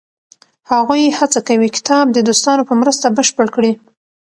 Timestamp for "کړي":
3.55-3.71